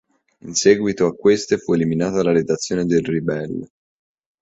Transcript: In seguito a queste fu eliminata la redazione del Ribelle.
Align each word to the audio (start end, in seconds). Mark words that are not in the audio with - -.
In 0.39 0.55
seguito 0.55 1.05
a 1.05 1.13
queste 1.13 1.57
fu 1.59 1.73
eliminata 1.73 2.23
la 2.23 2.31
redazione 2.31 2.85
del 2.85 3.05
Ribelle. 3.05 3.67